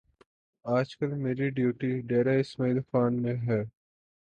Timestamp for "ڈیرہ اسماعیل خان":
2.01-3.21